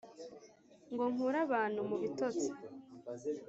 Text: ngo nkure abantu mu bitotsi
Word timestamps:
ngo 0.91 1.03
nkure 1.11 1.37
abantu 1.47 1.79
mu 1.89 1.95
bitotsi 2.01 2.49